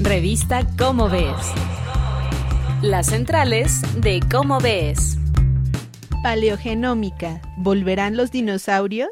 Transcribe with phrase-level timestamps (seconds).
[0.00, 1.52] Revista Cómo Ves.
[2.82, 5.18] Las centrales de Cómo Ves.
[6.22, 7.40] Paleogenómica.
[7.56, 9.10] ¿Volverán los dinosaurios?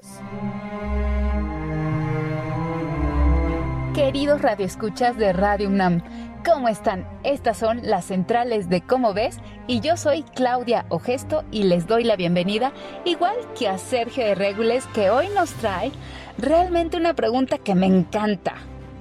[3.96, 6.02] Queridos radioescuchas de Radio UNAM,
[6.44, 7.04] ¿cómo están?
[7.24, 12.04] Estas son las centrales de Cómo Ves y yo soy Claudia Ogesto y les doy
[12.04, 12.72] la bienvenida,
[13.04, 15.90] igual que a Sergio de Regules que hoy nos trae
[16.38, 18.54] realmente una pregunta que me encanta.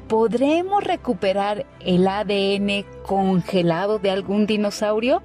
[0.08, 5.24] ¿Podremos recuperar el ADN congelado de algún dinosaurio?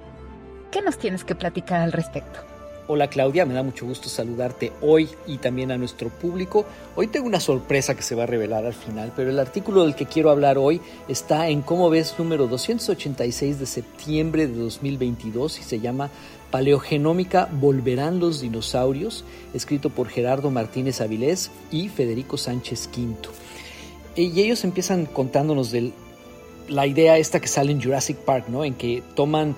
[0.71, 2.39] ¿Qué nos tienes que platicar al respecto?
[2.87, 6.65] Hola Claudia, me da mucho gusto saludarte hoy y también a nuestro público.
[6.95, 9.93] Hoy tengo una sorpresa que se va a revelar al final, pero el artículo del
[9.93, 15.63] que quiero hablar hoy está en Cómo ves número 286 de septiembre de 2022 y
[15.63, 16.09] se llama
[16.49, 19.25] Paleogenómica ¿Volverán los dinosaurios?
[19.53, 23.29] escrito por Gerardo Martínez Avilés y Federico Sánchez Quinto.
[24.15, 25.91] Y ellos empiezan contándonos de
[26.67, 28.65] la idea esta que sale en Jurassic Park, ¿no?
[28.65, 29.55] En que toman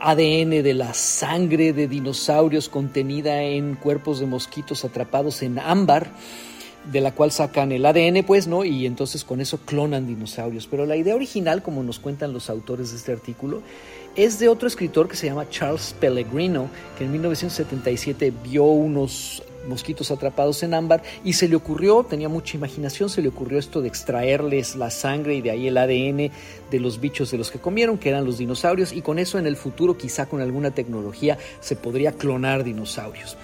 [0.00, 6.10] ADN de la sangre de dinosaurios contenida en cuerpos de mosquitos atrapados en ámbar,
[6.90, 8.64] de la cual sacan el ADN, pues, ¿no?
[8.64, 10.66] Y entonces con eso clonan dinosaurios.
[10.66, 13.62] Pero la idea original, como nos cuentan los autores de este artículo,
[14.16, 20.10] es de otro escritor que se llama Charles Pellegrino, que en 1977 vio unos mosquitos
[20.10, 23.88] atrapados en ámbar y se le ocurrió, tenía mucha imaginación, se le ocurrió esto de
[23.88, 26.30] extraerles la sangre y de ahí el ADN
[26.70, 29.46] de los bichos de los que comieron, que eran los dinosaurios, y con eso en
[29.46, 33.36] el futuro quizá con alguna tecnología se podría clonar dinosaurios.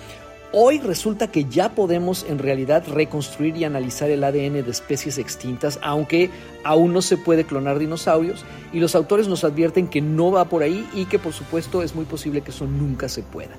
[0.53, 5.79] Hoy resulta que ya podemos en realidad reconstruir y analizar el ADN de especies extintas,
[5.81, 6.29] aunque
[6.65, 10.65] aún no se puede clonar dinosaurios, y los autores nos advierten que no va por
[10.65, 13.53] ahí y que por supuesto es muy posible que eso nunca se pueda.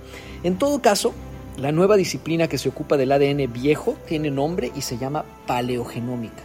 [0.43, 1.13] En todo caso,
[1.55, 6.43] la nueva disciplina que se ocupa del ADN viejo tiene nombre y se llama paleogenómica.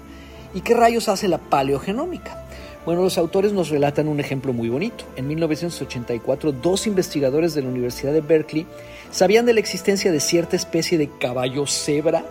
[0.54, 2.45] ¿Y qué rayos hace la paleogenómica?
[2.86, 5.04] Bueno, los autores nos relatan un ejemplo muy bonito.
[5.16, 8.64] En 1984, dos investigadores de la Universidad de Berkeley
[9.10, 12.24] sabían de la existencia de cierta especie de caballo cebra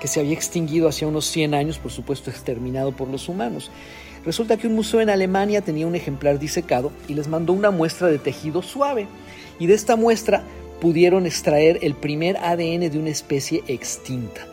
[0.00, 3.70] que se había extinguido hace unos 100 años, por supuesto exterminado por los humanos.
[4.24, 8.08] Resulta que un museo en Alemania tenía un ejemplar disecado y les mandó una muestra
[8.08, 9.06] de tejido suave.
[9.60, 10.42] Y de esta muestra
[10.80, 14.44] pudieron extraer el primer ADN de una especie extinta.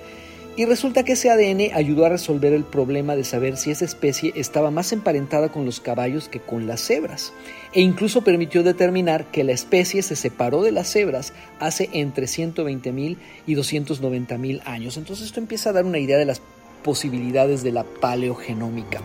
[0.58, 4.34] Y resulta que ese ADN ayudó a resolver el problema de saber si esa especie
[4.36, 7.32] estaba más emparentada con los caballos que con las cebras.
[7.74, 13.18] E incluso permitió determinar que la especie se separó de las cebras hace entre 120.000
[13.46, 14.98] y 290.000 años.
[14.98, 16.42] Entonces esto empieza a dar una idea de las
[16.84, 19.02] posibilidades de la paleogenómica.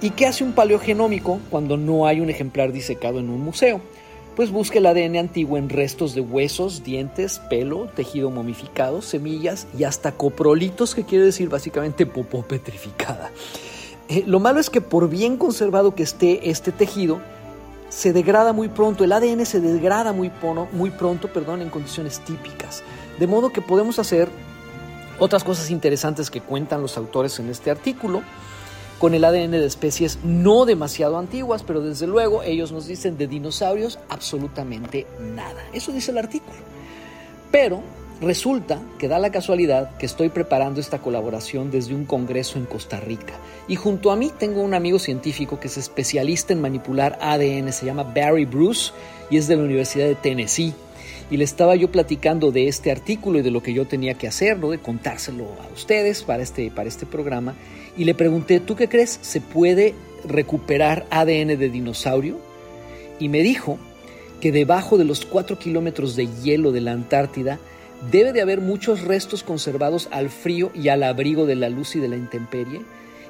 [0.00, 3.80] ¿Y qué hace un paleogenómico cuando no hay un ejemplar disecado en un museo?
[4.36, 9.84] Pues busca el ADN antiguo en restos de huesos, dientes, pelo, tejido momificado, semillas y
[9.84, 13.30] hasta coprolitos, que quiere decir básicamente popó petrificada.
[14.08, 17.20] Eh, lo malo es que por bien conservado que esté este tejido,
[17.88, 20.30] se degrada muy pronto, el ADN se degrada muy,
[20.72, 22.82] muy pronto perdón, en condiciones típicas.
[23.18, 24.30] De modo que podemos hacer
[25.18, 28.22] otras cosas interesantes que cuentan los autores en este artículo
[29.02, 33.26] con el ADN de especies no demasiado antiguas, pero desde luego ellos nos dicen de
[33.26, 35.60] dinosaurios absolutamente nada.
[35.72, 36.54] Eso dice el artículo.
[37.50, 37.82] Pero
[38.20, 43.00] resulta que da la casualidad que estoy preparando esta colaboración desde un congreso en Costa
[43.00, 43.32] Rica.
[43.66, 47.84] Y junto a mí tengo un amigo científico que es especialista en manipular ADN, se
[47.86, 48.92] llama Barry Bruce
[49.30, 50.74] y es de la Universidad de Tennessee
[51.32, 54.28] y le estaba yo platicando de este artículo y de lo que yo tenía que
[54.28, 54.68] hacer, ¿no?
[54.68, 57.54] de contárselo a ustedes para este, para este programa
[57.96, 59.18] y le pregunté, ¿tú qué crees?
[59.22, 59.94] ¿Se puede
[60.28, 62.36] recuperar ADN de dinosaurio?
[63.18, 63.78] Y me dijo
[64.42, 67.58] que debajo de los 4 kilómetros de hielo de la Antártida
[68.10, 72.00] debe de haber muchos restos conservados al frío y al abrigo de la luz y
[72.00, 72.82] de la intemperie,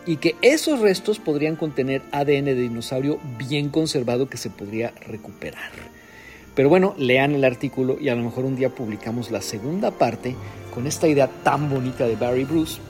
[0.07, 6.02] y que esos restos podrían contener ADN de dinosaurio bien conservado que se podría recuperar.
[6.55, 10.37] Pero bueno, lean el artículo y a lo mejor un día publicamos la segunda parte
[10.75, 12.81] con esta idea tan bonita de Barry Bruce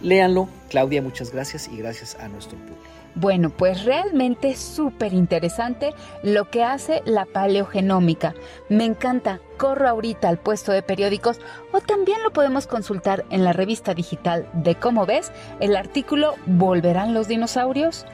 [0.00, 0.48] Léanlo.
[0.68, 2.76] Claudia, muchas gracias y gracias a nuestro público.
[3.14, 8.34] Bueno, pues realmente es súper interesante lo que hace la paleogenómica.
[8.68, 9.40] Me encanta.
[9.56, 11.40] Corro ahorita al puesto de periódicos
[11.72, 17.14] o también lo podemos consultar en la revista digital de Cómo ves, el artículo ¿Volverán
[17.14, 18.04] los dinosaurios?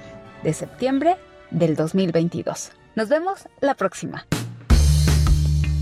[0.45, 1.17] de septiembre
[1.51, 2.71] del 2022.
[2.95, 4.25] Nos vemos la próxima.